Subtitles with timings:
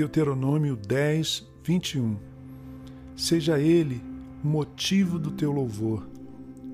[0.00, 2.16] Deuteronômio 10, 21.
[3.14, 4.02] Seja ele
[4.42, 6.08] motivo do teu louvor,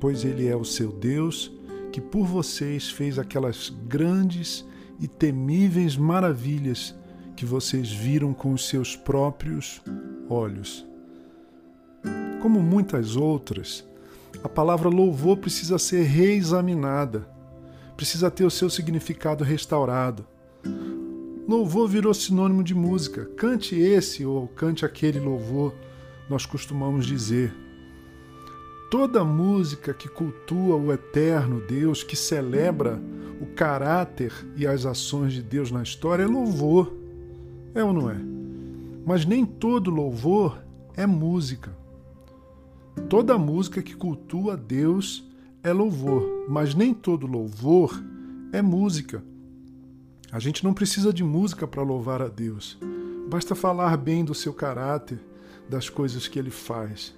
[0.00, 1.52] pois ele é o seu Deus,
[1.92, 4.64] que por vocês fez aquelas grandes
[4.98, 6.94] e temíveis maravilhas
[7.36, 9.82] que vocês viram com os seus próprios
[10.26, 10.86] olhos.
[12.40, 13.84] Como muitas outras,
[14.42, 17.28] a palavra louvor precisa ser reexaminada,
[17.98, 20.26] precisa ter o seu significado restaurado.
[21.50, 23.24] Louvor virou sinônimo de música.
[23.36, 25.74] Cante esse ou cante aquele louvor,
[26.28, 27.52] nós costumamos dizer.
[28.88, 33.02] Toda música que cultua o eterno Deus, que celebra
[33.40, 36.94] o caráter e as ações de Deus na história, é louvor.
[37.74, 38.16] É ou não é?
[39.04, 40.56] Mas nem todo louvor
[40.96, 41.76] é música.
[43.08, 45.28] Toda música que cultua Deus
[45.64, 48.00] é louvor, mas nem todo louvor
[48.52, 49.20] é música.
[50.32, 52.78] A gente não precisa de música para louvar a Deus.
[53.28, 55.18] Basta falar bem do seu caráter,
[55.68, 57.12] das coisas que ele faz.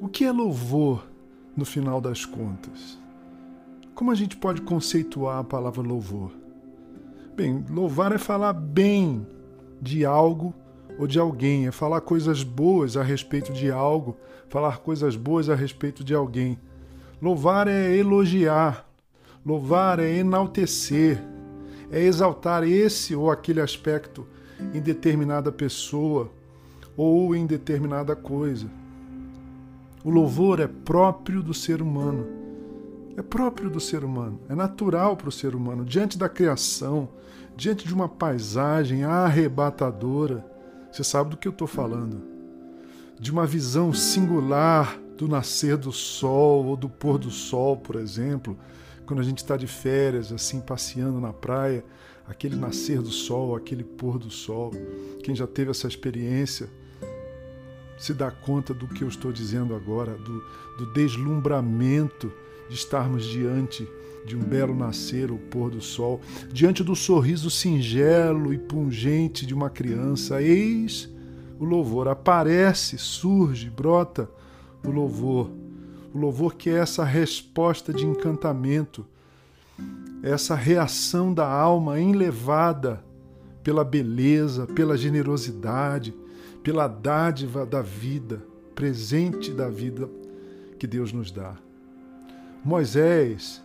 [0.00, 1.04] O que é louvor
[1.56, 2.96] no final das contas?
[3.92, 6.30] Como a gente pode conceituar a palavra louvor?
[7.34, 9.26] Bem, louvar é falar bem
[9.82, 10.54] de algo
[10.96, 14.16] ou de alguém, é falar coisas boas a respeito de algo,
[14.48, 16.56] falar coisas boas a respeito de alguém.
[17.20, 18.88] Louvar é elogiar,
[19.44, 21.33] louvar é enaltecer,
[21.90, 24.26] é exaltar esse ou aquele aspecto
[24.72, 26.30] em determinada pessoa
[26.96, 28.66] ou em determinada coisa.
[30.04, 32.26] O louvor é próprio do ser humano.
[33.16, 35.84] É próprio do ser humano, é natural para o ser humano.
[35.84, 37.08] Diante da criação,
[37.56, 40.44] diante de uma paisagem arrebatadora,
[40.90, 42.20] você sabe do que eu estou falando.
[43.18, 48.56] De uma visão singular do nascer do sol ou do pôr do sol, por exemplo,
[49.06, 51.84] quando a gente está de férias, assim, passeando na praia,
[52.26, 54.72] aquele nascer do sol, aquele pôr do sol.
[55.22, 56.68] Quem já teve essa experiência
[57.98, 60.44] se dá conta do que eu estou dizendo agora, do,
[60.78, 62.32] do deslumbramento
[62.68, 63.88] de estarmos diante
[64.26, 66.20] de um belo nascer ou pôr do sol,
[66.50, 70.42] diante do sorriso singelo e pungente de uma criança.
[70.42, 71.12] Eis
[71.58, 74.28] o louvor, aparece, surge, brota
[74.84, 75.50] o louvor
[76.14, 79.04] o louvor que é essa resposta de encantamento,
[80.22, 83.04] essa reação da alma enlevada
[83.64, 86.14] pela beleza, pela generosidade,
[86.62, 88.40] pela dádiva da vida,
[88.76, 90.08] presente da vida
[90.78, 91.56] que Deus nos dá.
[92.64, 93.60] Moisés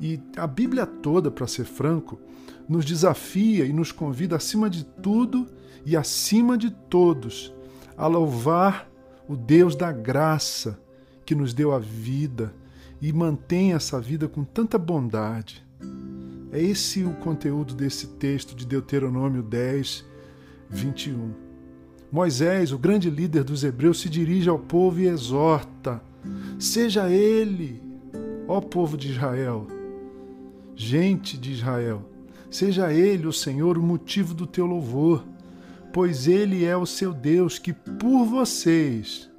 [0.00, 2.18] e a Bíblia toda, para ser franco,
[2.66, 5.46] nos desafia e nos convida, acima de tudo
[5.84, 7.52] e acima de todos,
[7.94, 8.88] a louvar
[9.28, 10.78] o Deus da graça,
[11.24, 12.54] que nos deu a vida
[13.00, 15.64] e mantém essa vida com tanta bondade.
[16.52, 20.04] É esse o conteúdo desse texto de Deuteronômio 10,
[20.70, 21.32] 21.
[22.12, 26.00] Moisés, o grande líder dos hebreus, se dirige ao povo e exorta:
[26.58, 27.82] Seja ele,
[28.46, 29.66] ó povo de Israel,
[30.76, 32.08] gente de Israel,
[32.50, 35.24] seja ele, o Senhor, o motivo do teu louvor,
[35.94, 39.30] pois ele é o seu Deus que por vocês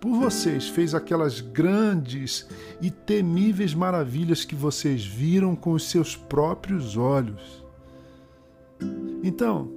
[0.00, 2.48] por vocês fez aquelas grandes
[2.80, 7.62] e temíveis maravilhas que vocês viram com os seus próprios olhos.
[9.22, 9.70] Então,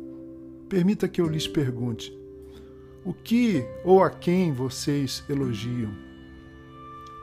[0.69, 2.17] permita que eu lhes pergunte:
[3.03, 5.91] o que ou a quem vocês elogiam?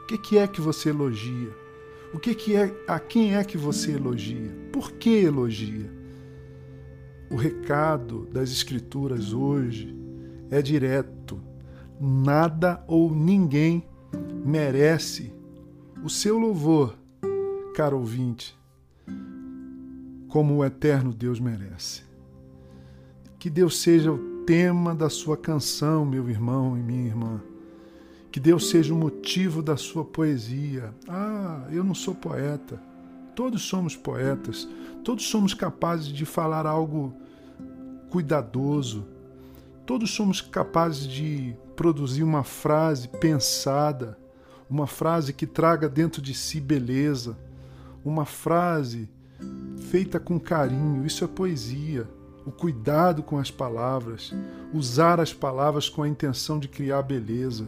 [0.03, 1.49] O que, que é que você elogia?
[2.13, 4.55] O que, que é a quem é que você elogia?
[4.71, 6.00] Por que elogia?
[7.31, 9.97] O recado das Escrituras hoje
[10.51, 11.41] é direto
[12.01, 13.87] nada ou ninguém
[14.45, 15.33] merece
[16.03, 16.99] o seu louvor,
[17.77, 18.59] caro ouvinte,
[20.29, 22.03] como o eterno Deus merece.
[23.39, 27.41] Que Deus seja o tema da sua canção, meu irmão e minha irmã.
[28.33, 30.93] Que Deus seja o motivo da sua poesia.
[31.09, 32.90] Ah, eu não sou poeta.
[33.35, 34.69] Todos somos poetas.
[35.05, 37.15] Todos somos capazes de falar algo
[38.11, 39.07] cuidadoso.
[39.87, 44.19] Todos somos capazes de produzir uma frase pensada,
[44.69, 47.37] uma frase que traga dentro de si beleza,
[48.05, 49.09] uma frase
[49.91, 51.05] feita com carinho.
[51.07, 52.07] Isso é poesia.
[52.47, 54.33] O cuidado com as palavras,
[54.73, 57.67] usar as palavras com a intenção de criar beleza.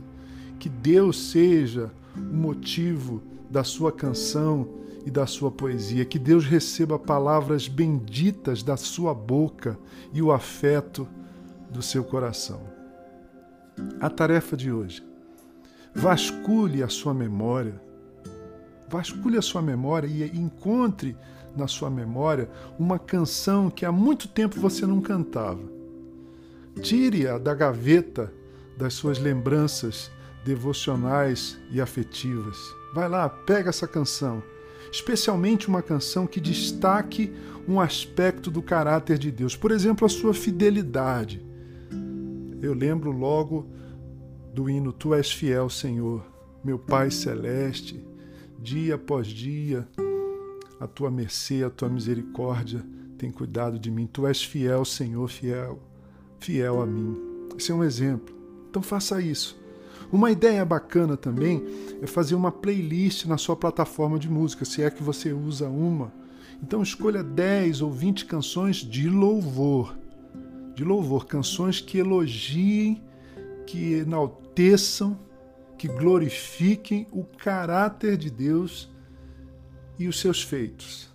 [0.59, 6.05] Que Deus seja o motivo da sua canção e da sua poesia.
[6.05, 9.79] Que Deus receba palavras benditas da sua boca
[10.13, 11.09] e o afeto
[11.71, 12.83] do seu coração
[14.01, 15.03] a tarefa de hoje.
[15.95, 17.81] Vasculhe a sua memória.
[18.89, 21.17] vasculhe a sua memória e encontre
[21.57, 25.63] na sua memória uma canção que há muito tempo você não cantava.
[26.83, 28.31] Tire-a da gaveta
[28.77, 30.11] das suas lembranças
[30.45, 32.59] devocionais e afetivas.
[32.95, 34.43] Vai lá, pega essa canção,
[34.93, 37.33] especialmente uma canção que destaque
[37.67, 41.45] um aspecto do caráter de Deus, por exemplo, a sua fidelidade.
[42.61, 43.67] Eu lembro logo
[44.53, 46.23] do hino Tu és fiel, Senhor,
[46.63, 48.05] meu Pai celeste,
[48.61, 49.89] dia após dia,
[50.79, 52.85] a tua mercê, a tua misericórdia
[53.17, 54.07] tem cuidado de mim.
[54.07, 55.81] Tu és fiel, Senhor, fiel,
[56.39, 57.17] fiel a mim.
[57.57, 58.35] Esse é um exemplo.
[58.69, 59.62] Então faça isso.
[60.13, 61.65] Uma ideia bacana também
[62.03, 66.13] é fazer uma playlist na sua plataforma de música, se é que você usa uma.
[66.63, 69.97] Então escolha 10 ou 20 canções de louvor.
[70.75, 73.03] De louvor, canções que elogiem,
[73.67, 75.19] que enalteçam,
[75.79, 78.91] que glorifiquem o caráter de Deus
[79.99, 81.11] e os seus feitos.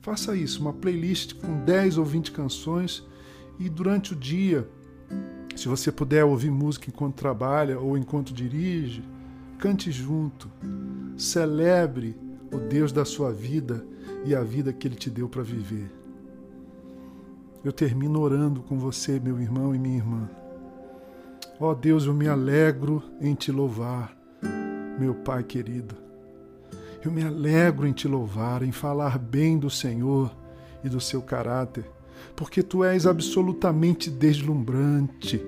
[0.00, 3.06] Faça isso, uma playlist com 10 ou 20 canções
[3.58, 4.66] e durante o dia
[5.56, 9.02] se você puder ouvir música enquanto trabalha ou enquanto dirige,
[9.58, 10.50] cante junto.
[11.16, 12.14] Celebre
[12.52, 13.84] o Deus da sua vida
[14.24, 15.90] e a vida que Ele te deu para viver.
[17.64, 20.28] Eu termino orando com você, meu irmão e minha irmã.
[21.58, 24.14] Ó oh Deus, eu me alegro em te louvar,
[24.98, 25.94] meu Pai querido.
[27.02, 30.30] Eu me alegro em te louvar, em falar bem do Senhor
[30.84, 31.95] e do seu caráter
[32.34, 35.44] porque tu és absolutamente deslumbrante.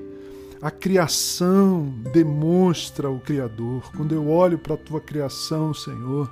[0.60, 3.90] A criação demonstra o Criador.
[3.96, 6.28] Quando eu olho para a tua criação, Senhor,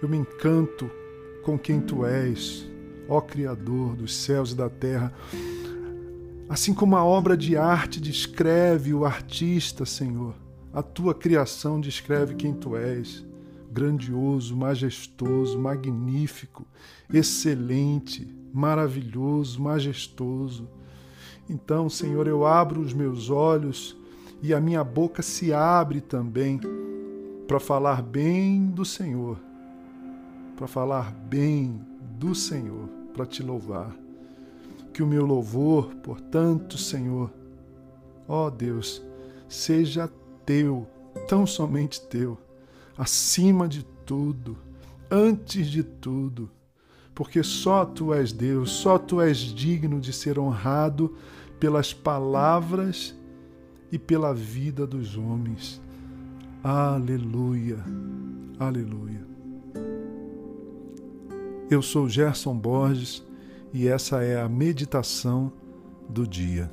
[0.00, 0.90] eu me encanto
[1.42, 2.68] com quem tu és,
[3.08, 5.12] ó Criador dos céus e da terra.
[6.48, 10.34] Assim como a obra de arte descreve o artista, Senhor,
[10.72, 13.24] a tua criação descreve quem tu és
[13.70, 16.66] grandioso, majestoso, magnífico,
[17.12, 20.68] excelente, maravilhoso, majestoso.
[21.48, 23.96] Então, Senhor, eu abro os meus olhos
[24.42, 26.60] e a minha boca se abre também
[27.46, 29.38] para falar bem do Senhor,
[30.56, 31.80] para falar bem
[32.18, 33.94] do Senhor, para te louvar.
[34.92, 37.30] Que o meu louvor, portanto, Senhor,
[38.26, 39.02] ó Deus,
[39.48, 40.10] seja
[40.44, 40.86] teu,
[41.28, 42.38] tão somente teu
[42.96, 44.56] acima de tudo,
[45.10, 46.50] antes de tudo,
[47.14, 51.14] porque só tu és Deus, só tu és digno de ser honrado
[51.58, 53.14] pelas palavras
[53.90, 55.80] e pela vida dos homens.
[56.62, 57.78] Aleluia,
[58.58, 59.24] aleluia.
[61.70, 63.24] Eu sou Gerson Borges
[63.72, 65.52] e essa é a meditação
[66.08, 66.70] do dia.